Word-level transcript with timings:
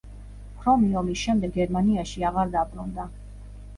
ფრომი 0.61 0.87
ომის 1.01 1.21
შემდეგ 1.25 1.53
გერმანიაში 1.59 2.27
აღარ 2.31 2.51
დაბრუნდა. 2.59 3.07